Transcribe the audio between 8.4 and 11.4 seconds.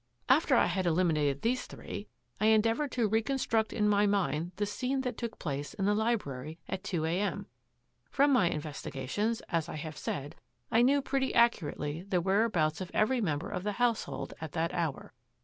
investigations, as I have said, I knew pretty